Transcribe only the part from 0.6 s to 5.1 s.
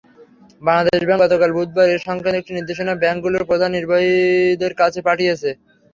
Bangladesh bank গতকাল বুধবার এ–সংক্রান্ত একটি নির্দেশনা ব্যাংকগুলোর প্রধান নির্বাহীদের কাছে